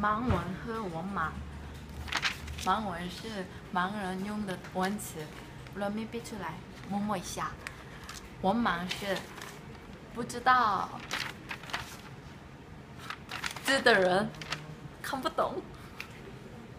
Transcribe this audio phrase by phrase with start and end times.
[0.00, 1.30] 盲文和文盲。
[2.64, 3.44] 盲文是
[3.74, 5.18] 盲人用的文词，
[5.74, 6.54] 人没背出来，
[6.88, 7.50] 摸摸一下。
[8.42, 9.18] 文盲是
[10.14, 10.88] 不知道
[13.64, 14.28] 字的人
[15.02, 15.60] 看不懂。